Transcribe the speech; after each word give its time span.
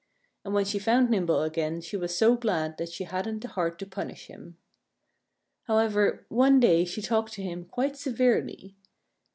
And 0.43 0.55
when 0.55 0.65
she 0.65 0.79
found 0.79 1.11
Nimble 1.11 1.43
again 1.43 1.79
she 1.79 1.95
was 1.95 2.17
so 2.17 2.35
glad 2.35 2.77
that 2.79 2.89
she 2.89 3.03
hadn't 3.03 3.41
the 3.41 3.49
heart 3.49 3.77
to 3.77 3.85
punish 3.85 4.25
him. 4.25 4.57
However, 5.65 6.25
one 6.27 6.59
day 6.59 6.85
she 6.85 7.03
talked 7.03 7.33
to 7.33 7.43
him 7.43 7.65
quite 7.65 7.95
severely. 7.95 8.75